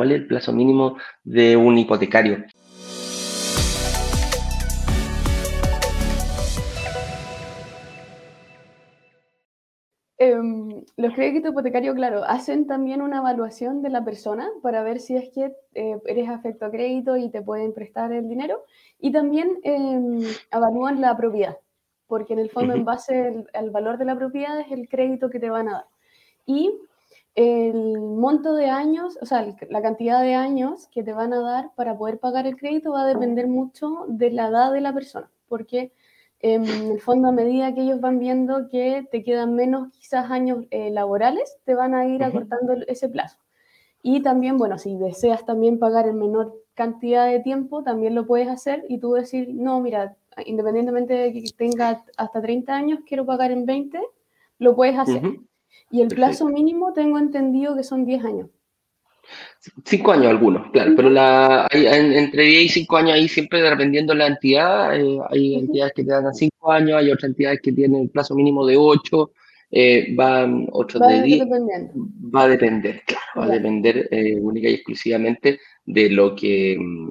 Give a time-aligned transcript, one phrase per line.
[0.00, 2.42] ¿cuál es el plazo mínimo de un hipotecario?
[10.16, 15.16] Em, los créditos hipotecarios, claro, hacen también una evaluación de la persona para ver si
[15.16, 18.64] es que eh, eres afecto a crédito y te pueden prestar el dinero.
[18.98, 21.58] Y también em, evalúan la propiedad,
[22.06, 25.40] porque en el fondo, en base al, valor de la propiedad, es el crédito que
[25.40, 25.86] te van a dar.
[26.46, 26.72] Y
[27.34, 31.70] el monto de años, o sea, la cantidad de años que te van a dar
[31.74, 35.30] para poder pagar el crédito va a depender mucho de la edad de la persona,
[35.48, 35.92] porque
[36.40, 40.64] en el fondo, a medida que ellos van viendo que te quedan menos quizás años
[40.70, 43.36] eh, laborales, te van a ir acortando ese plazo.
[44.02, 48.48] Y también, bueno, si deseas también pagar en menor cantidad de tiempo, también lo puedes
[48.48, 50.16] hacer y tú decir, no, mira,
[50.46, 54.00] independientemente de que tenga hasta 30 años, quiero pagar en 20,
[54.58, 55.22] lo puedes hacer.
[55.90, 58.48] Y el plazo mínimo tengo entendido que son 10 años.
[59.84, 64.18] Cinco años algunos, claro, pero la, entre 10 y 5 años ahí siempre dependiendo de
[64.18, 67.72] la entidad, eh, hay entidades que te dan a 5 años, hay otras entidades que
[67.72, 69.30] tienen el plazo mínimo de 8,
[69.72, 71.46] eh, van otros de 10.
[72.34, 77.10] Va a depender, claro, va a depender eh, única y exclusivamente de lo que, mm,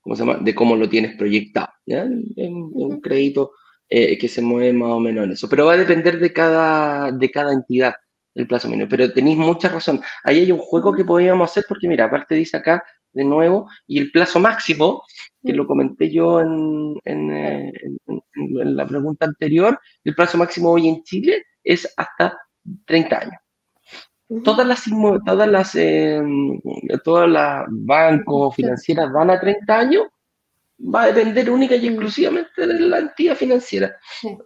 [0.00, 0.38] ¿cómo se llama?
[0.38, 2.02] De cómo lo tienes proyectado, ¿ya?
[2.02, 3.52] En, un crédito
[3.88, 7.30] que se mueve más o menos en eso, pero va a depender de cada, de
[7.30, 7.94] cada entidad
[8.34, 8.88] el plazo mínimo.
[8.88, 10.00] Pero tenéis mucha razón.
[10.24, 13.98] Ahí hay un juego que podríamos hacer porque, mira, aparte dice acá de nuevo, y
[13.98, 15.02] el plazo máximo,
[15.44, 17.72] que lo comenté yo en, en, eh,
[18.34, 22.38] la pregunta anterior, el plazo máximo hoy en Chile es hasta
[22.86, 23.40] 30 años.
[24.44, 24.84] Todas las,
[25.26, 26.22] todas las, eh,
[27.04, 30.04] todas las bancos financieras van a 30 años
[30.82, 31.92] va a depender única y mm.
[31.92, 33.96] exclusivamente de la entidad financiera.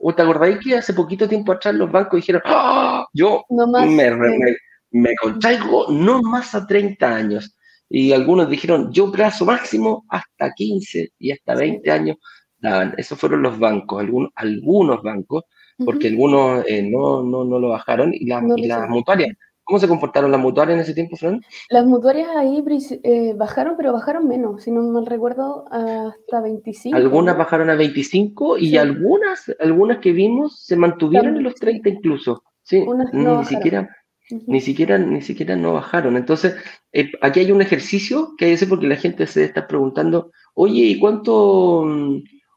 [0.00, 3.06] ¿O te acordáis que hace poquito tiempo atrás los bancos dijeron, ¡Ah!
[3.12, 4.56] yo me,
[4.90, 7.56] me, contraigo no más a 30 años?
[7.88, 12.16] Y algunos dijeron, yo plazo máximo hasta 15 y hasta 20 años
[12.58, 12.94] daban.
[12.96, 15.44] Esos fueron los bancos, algunos, algunos bancos,
[15.84, 19.36] porque algunos eh, no, no, no, lo bajaron y, la, y las mutuarias
[19.66, 21.42] ¿Cómo se comportaron las mutuarias en ese tiempo, Fran?
[21.70, 22.62] Las mutuarias ahí
[23.02, 26.96] eh, bajaron, pero bajaron menos, si no mal recuerdo, hasta 25.
[26.96, 32.44] Algunas bajaron a 25 y algunas, algunas que vimos se mantuvieron en los 30 incluso.
[32.62, 33.90] Sí, ni siquiera,
[34.30, 36.16] ni siquiera, ni siquiera no bajaron.
[36.16, 36.54] Entonces,
[36.92, 40.30] eh, aquí hay un ejercicio que hay que hacer porque la gente se está preguntando,
[40.54, 41.84] oye, ¿y cuánto,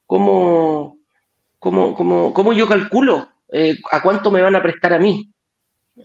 [0.06, 1.00] cómo,
[1.58, 5.34] cómo, cómo, cómo yo calculo eh, a cuánto me van a prestar a mí?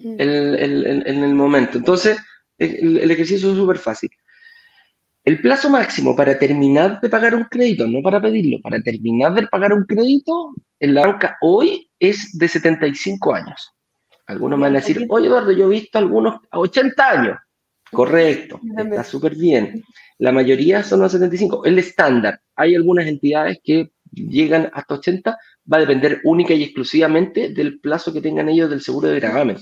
[0.03, 1.78] En el momento.
[1.78, 2.19] Entonces,
[2.59, 4.10] el, ejercicio es súper fácil.
[5.25, 9.47] El plazo máximo para terminar de pagar un crédito, no para pedirlo, para terminar de
[9.47, 13.72] pagar un crédito en la banca hoy es de 75 años.
[14.27, 17.38] Algunos van a decir, oye Eduardo, yo he visto algunos a 80 años.
[17.91, 19.82] Correcto, está súper bien.
[20.19, 21.65] La mayoría son los 75.
[21.65, 25.38] El estándar, hay algunas entidades que llegan hasta 80,
[25.72, 29.56] va a depender única y exclusivamente del plazo que tengan ellos del seguro de gravamen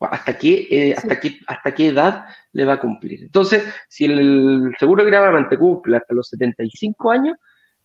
[0.00, 3.22] hasta qué, eh, hasta, qué, hasta qué edad le va a cumplir.
[3.22, 7.36] Entonces, si el seguro gravamen te cumple hasta los 75 años,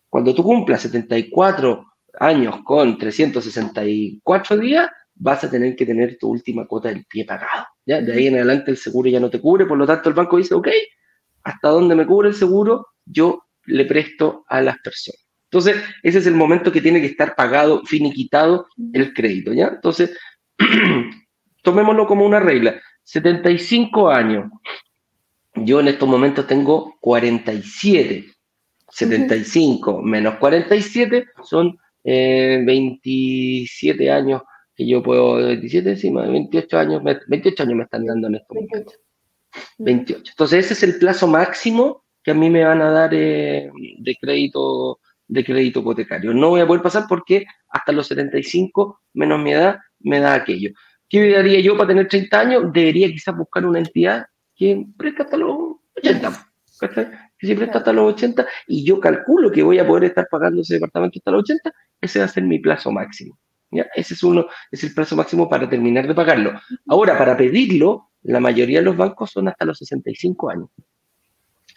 [0.08, 1.84] cuando tú cumplas 74
[2.20, 7.66] años con 364 días, vas a tener que tener tu última cuota del pie pagado.
[7.84, 8.00] ¿ya?
[8.00, 10.36] De ahí en adelante el seguro ya no te cubre, por lo tanto el banco
[10.36, 10.68] dice, ok,
[11.42, 15.26] hasta donde me cubre el seguro, yo le presto a las personas.
[15.50, 19.68] Entonces, ese es el momento que tiene que estar pagado, finiquitado el crédito, ¿ya?
[19.68, 20.16] Entonces,
[21.66, 24.48] tomémoslo como una regla, 75 años.
[25.56, 28.24] Yo en estos momentos tengo 47.
[28.88, 34.42] 75 menos 47 son 27 eh, años
[34.76, 38.94] que yo puedo, 27 encima, 28 años, 28 años me están dando en estos momentos.
[39.78, 40.30] 28.
[40.30, 44.16] Entonces ese es el plazo máximo que a mí me van a dar eh, de
[44.20, 46.32] crédito de crédito hipotecario.
[46.32, 50.70] No voy a poder pasar porque hasta los 75 menos mi edad me da aquello.
[51.08, 52.72] ¿Qué haría yo para tener 30 años?
[52.72, 56.46] Debería quizás buscar una entidad que presta hasta los 80.
[57.38, 60.62] Que se presta hasta los 80 y yo calculo que voy a poder estar pagando
[60.62, 63.38] ese departamento hasta los 80, ese va a ser mi plazo máximo.
[63.70, 63.86] ¿ya?
[63.94, 66.52] Ese es uno, es el plazo máximo para terminar de pagarlo.
[66.88, 70.68] Ahora, para pedirlo, la mayoría de los bancos son hasta los 65 años.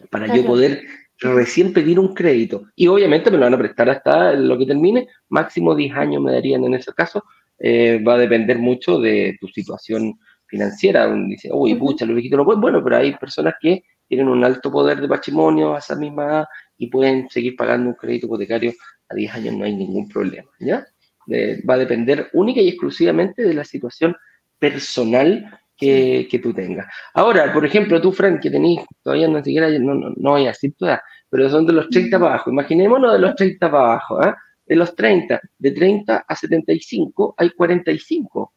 [0.09, 0.85] Para yo poder
[1.19, 2.63] recién pedir un crédito.
[2.75, 6.31] Y obviamente me lo van a prestar hasta lo que termine, máximo 10 años me
[6.31, 7.23] darían en ese caso,
[7.59, 11.11] eh, va a depender mucho de tu situación financiera.
[11.27, 12.59] Dice, uy, pucha, lo viejito no puede.
[12.59, 16.45] Bueno, pero hay personas que tienen un alto poder de patrimonio a esa misma edad
[16.77, 18.73] y pueden seguir pagando un crédito hipotecario
[19.09, 20.85] a 10 años, no hay ningún problema, ¿ya?
[21.69, 24.15] va a depender única y exclusivamente de la situación
[24.57, 26.87] personal que, que, tú tengas.
[27.13, 30.49] Ahora, por ejemplo, tú, Frank, que tenés, todavía no siquiera, no, no, no voy a
[30.49, 32.49] decir tu edad, pero son de los 30 para abajo.
[32.49, 34.23] Imaginémonos de los 30 para abajo.
[34.23, 34.33] ¿eh?
[34.69, 38.53] De los 30, de 30 a 75 hay 45.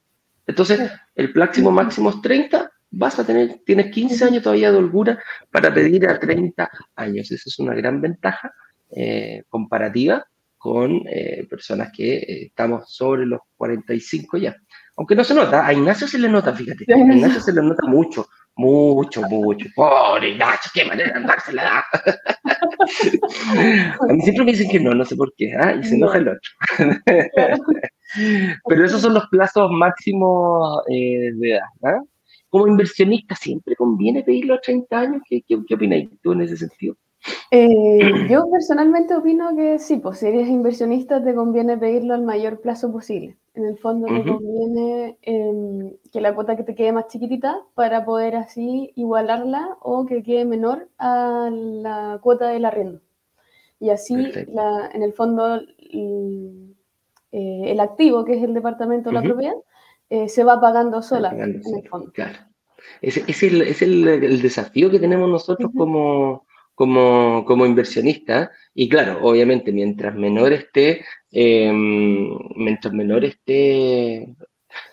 [0.47, 5.19] Entonces, el máximo máximo es 30, vas a tener, tienes 15 años todavía de holgura
[5.51, 7.31] para pedir a 30 años.
[7.31, 8.53] Esa es una gran ventaja
[8.91, 10.27] eh, comparativa
[10.59, 14.55] con eh, personas que eh, estamos sobre los 45 ya.
[14.99, 16.85] Aunque no se nota, a Ignacio se le nota, fíjate.
[16.93, 19.67] A Ignacio se le nota mucho, mucho, mucho.
[19.75, 21.83] Pobre Ignacio, qué manera de andarse la edad.
[24.01, 25.75] a mí siempre me dicen que no, no sé por qué, ¿ah?
[25.75, 26.51] y se enoja el otro.
[28.69, 31.63] Pero esos son los plazos máximos de edad.
[31.85, 32.03] ¿ah?
[32.53, 35.23] como inversionista siempre conviene pedir los 30 años.
[35.27, 36.97] ¿Qué, qué, qué opináis tú en ese sentido?
[37.51, 42.61] Eh, yo personalmente opino que sí, pues si eres inversionista te conviene pedirlo al mayor
[42.61, 43.37] plazo posible.
[43.55, 48.05] En el fondo te conviene em, que la cuota que te quede más chiquitita para
[48.05, 53.01] poder así igualarla o que quede menor a la cuota del arriendo.
[53.79, 55.61] Y así en el fondo
[57.33, 59.55] eh, el activo, que es el departamento de la propiedad,
[60.09, 62.13] eh, se va pagando sola en el fondo.
[62.13, 62.39] Claro.
[63.01, 68.51] Ese, es, el, es el, desafío que tenemos nosotros como, como, como inversionistas.
[68.75, 74.29] Y claro, obviamente, mientras menor esté, em, mientras menor esté,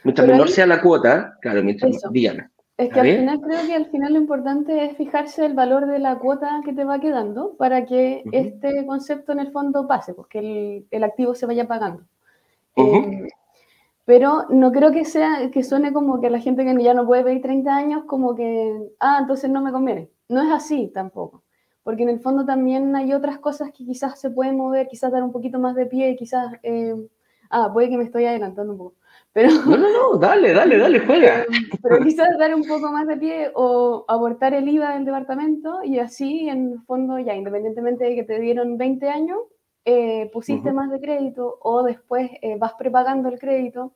[0.03, 2.49] mientras menor sea la cuota, claro, mientras, dígame.
[2.77, 5.99] Es que al final creo que al final lo importante es fijarse el valor de
[5.99, 10.39] la cuota que te va quedando para que este concepto en el fondo pase, porque
[10.39, 12.03] el, el activo se vaya pagando.
[14.05, 17.23] Pero no creo que sea que suene como que la gente que ya no puede
[17.23, 20.09] pedir 30 años, como que, ah, entonces no me conviene.
[20.29, 21.43] No es así tampoco.
[21.89, 25.23] Porque en el fondo también hay otras cosas que quizás se pueden mover, quizás dar
[25.23, 26.53] un poquito más de pie, quizás.
[26.61, 26.95] Eh,
[27.49, 28.95] ah, puede que me estoy adelantando un poco.
[29.33, 31.45] Pero, no, no, no, dale, dale, dale, juega.
[31.81, 35.97] Pero, quizás dar un poco más de pie o abortar el IVA del departamento y
[35.97, 39.39] así, en el fondo, ya, independientemente de que te dieron 20 años,
[39.85, 43.93] eh, pusiste más de crédito o después eh, vas prepagando el crédito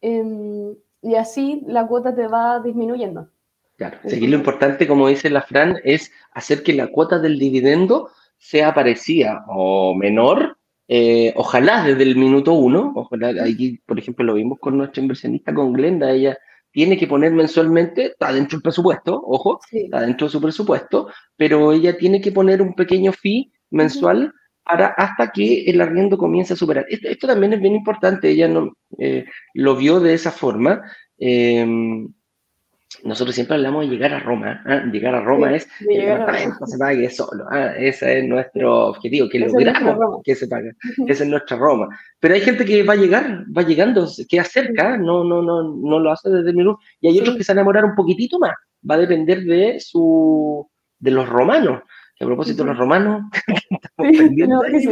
[0.00, 3.28] Em, y así la cuota te va disminuyendo.
[3.78, 8.10] Claro, seguir lo importante, como dice la Fran, es hacer que la cuota del dividendo
[8.36, 10.58] sea parecida o menor,
[10.88, 15.54] eh, ojalá desde el minuto uno, ojalá, ahí por ejemplo lo vimos con nuestra inversionista,
[15.54, 16.36] con Glenda, ella
[16.72, 21.70] tiene que poner mensualmente, está dentro del presupuesto, ojo, está dentro de su presupuesto, pero
[21.72, 24.34] ella tiene que poner un pequeño fee mensual
[24.64, 26.84] hasta que el arriendo comience a superar.
[26.88, 30.82] Esto, también es bien importante, ella no, eh, lo vio de esa forma.
[31.16, 32.12] Em,
[33.04, 34.62] nosotros siempre hablamos de llegar a Roma.
[34.66, 34.82] ¿ah?
[34.92, 37.44] Llegar a Roma es que el departamento se pague solo.
[37.50, 37.72] ¿ah?
[37.76, 40.72] Ese es nuestro objetivo, que logramos que se pague.
[41.06, 41.88] Esa es nuestra Roma.
[42.20, 45.98] Pero hay gente que va a llegar, va llegando, queda cerca, no, no, no, no
[45.98, 46.80] lo hace desde el minuto.
[47.00, 48.52] Y hay otros que se van a enamorar un poquitito más.
[48.88, 50.68] Va a depender de su
[51.00, 51.82] de los romanos
[52.20, 53.22] a propósito de los romanos,
[53.70, 54.84] estamos pendientes.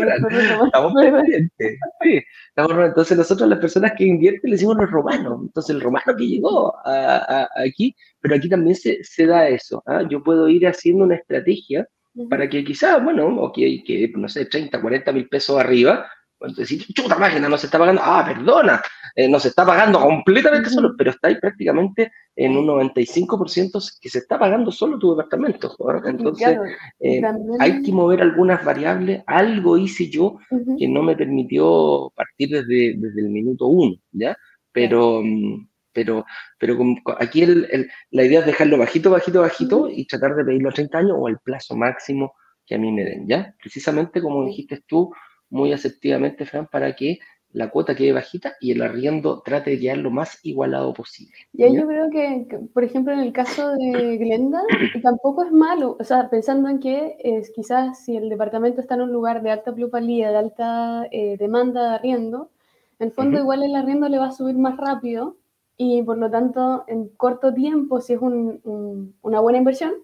[0.66, 1.78] estamos pendientes.
[2.02, 2.22] Sí,
[2.54, 5.40] entonces nosotros las personas que invierten le decimos los romanos.
[5.42, 9.82] Entonces el romano que llegó aquí, pero aquí también se, se da eso.
[9.86, 10.02] ¿ah?
[10.08, 11.88] Yo puedo ir haciendo una estrategia
[12.30, 16.06] para que quizás, bueno, o que, que, no sé, 30, 40 mil pesos arriba,
[16.38, 18.82] pues decir, chuta máquina, no se está pagando, ah, perdona,
[19.18, 24.10] eh, no se está pagando completamente solo, pero está ahí prácticamente en un 95% que
[24.10, 25.74] se está pagando solo tu departamento.
[26.04, 26.58] Entonces,
[27.00, 27.22] eh,
[27.58, 29.22] hay que mover algunas variables.
[29.26, 30.38] Algo hice yo
[30.78, 34.36] que no me permitió partir desde, desde el minuto uno, ¿ya?
[34.70, 36.26] Pero, mm, pero,
[36.58, 36.76] pero
[37.18, 40.98] aquí el, la idea es dejarlo bajito, bajito, bajito y tratar de pedirlo a 30
[40.98, 42.34] años o el plazo máximo
[42.66, 43.54] que a mí me den, ¿ya?
[43.62, 45.10] Precisamente como dijiste tú,
[45.48, 47.18] muy asertivamente, Fran, para que
[47.56, 51.32] la cuota quede bajita y el arriendo trate de quedar lo más igualado posible.
[51.54, 54.60] Y ahí yo creo que, por ejemplo, en el caso de Glenda,
[55.02, 59.02] tampoco es malo, o sea, pensando en que es, quizás si el departamento está en
[59.02, 62.50] un lugar de alta plusvalía, de alta eh, demanda de arriendo,
[62.98, 65.38] en fondo igual el arriendo le va a subir más rápido
[65.78, 69.94] y por lo tanto en corto tiempo, si es una buena inversión,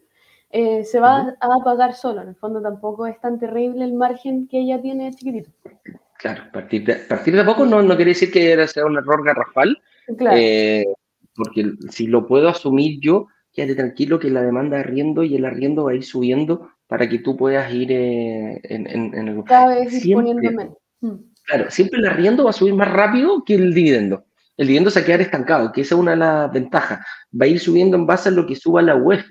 [0.49, 2.23] eh, se va a pagar solo.
[2.23, 5.51] En el fondo tampoco es tan terrible el margen que ella tiene chiquitito.
[6.23, 9.77] Claro, partir de, partir de poco no, no quiere decir que sea un error garrafal,
[10.17, 10.37] claro.
[10.39, 10.85] Eh,
[11.35, 15.45] porque si lo puedo asumir yo, quédate tranquilo que la demanda de arriendo y el
[15.45, 19.43] arriendo va a ir subiendo para que tú puedas ir eh, en, en, el...
[19.43, 20.77] Cada vez poniendo menos.
[21.01, 21.15] Mm.
[21.45, 24.25] Claro, siempre el arriendo va a subir más rápido que el dividendo.
[24.57, 27.05] El dividendo se va a quedar estancado, que esa es una de las ventajas.
[27.35, 29.29] Va a ir subiendo en base a lo que suba la UEF.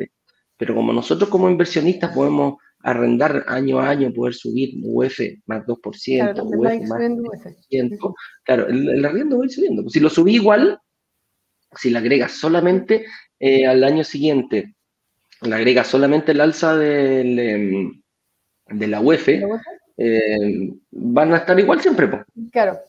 [0.57, 6.33] Pero como nosotros como inversionistas podemos arrendar año a año, poder subir UF más 2%,
[6.33, 9.89] claro, UF más 3%, claro, el, arriendo va a ir subiendo.
[9.89, 10.79] Si lo subí igual,
[11.73, 13.05] Si le agregas solamente
[13.39, 14.75] eh, al año siguiente,
[15.41, 18.01] le agregas solamente el alza del, em,
[18.67, 19.29] de la UEF,
[19.97, 22.09] eh, van a estar igual siempre.
[22.51, 22.79] Claro.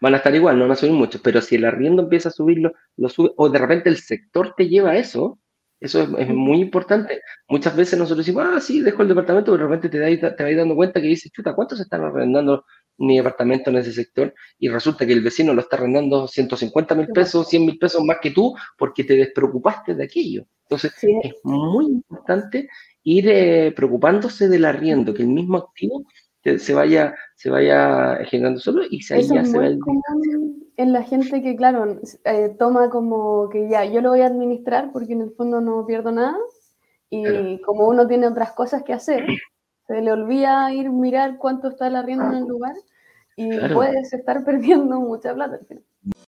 [0.00, 2.32] Van a estar igual, no van a subir mucho, pero si el arriendo empieza a
[2.32, 5.40] subirlo, lo sube, o de repente el sector te lleva a eso,
[5.84, 7.20] eso es, muy importante.
[7.48, 10.56] Muchas veces nosotros decimos, ah, sí, dejo el departamento, pero de repente te, te vas
[10.56, 12.64] dando cuenta que dices, chuta, ¿cuántos están arrendando
[12.98, 14.34] mi departamento en ese sector?
[14.58, 18.18] Y resulta que el vecino lo está arrendando 150 mil pesos, 100 mil pesos más
[18.20, 20.46] que tú, porque te despreocupaste de aquello.
[20.62, 22.68] Entonces, es muy importante
[23.02, 26.06] ir eh, preocupándose del arriendo, que el mismo activo
[26.58, 31.42] se vaya, se vaya generando solo y se, Eso es muy común en la gente
[31.42, 35.30] que, claro, eh, toma como que ya, yo lo voy a administrar porque en el
[35.32, 36.36] fondo no pierdo nada
[37.10, 39.24] y como uno tiene otras cosas que hacer,
[39.86, 42.74] se le olvida ir mirar cuánto está el arriendo en el lugar
[43.36, 45.84] y puedes estar perdiendo mucha plata al final.